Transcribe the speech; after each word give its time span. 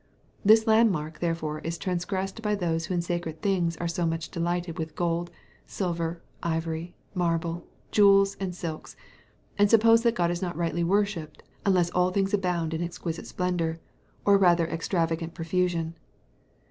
This 0.43 0.65
landmark 0.65 1.19
therefore 1.19 1.59
is 1.59 1.77
transgressed 1.77 2.41
by 2.41 2.55
those 2.55 2.87
who 2.87 2.93
in 2.95 3.03
sacred 3.03 3.43
things 3.43 3.77
are 3.77 3.87
so 3.87 4.03
much 4.03 4.29
delighted 4.31 4.79
with 4.79 4.95
gold, 4.95 5.29
silver, 5.67 6.23
ivory, 6.41 6.95
marble, 7.13 7.67
jewels, 7.91 8.35
and 8.39 8.55
silks, 8.55 8.95
and 9.59 9.69
suppose 9.69 10.01
that 10.01 10.15
God 10.15 10.31
is 10.31 10.41
not 10.41 10.57
rightly 10.57 10.83
worshipped, 10.83 11.43
unless 11.67 11.91
all 11.91 12.09
things 12.09 12.33
abound 12.33 12.73
in 12.73 12.81
exquisite 12.81 13.27
splendour, 13.27 13.79
or 14.25 14.39
rather 14.39 14.65
extravagant 14.65 15.35
profusion. 15.35 15.95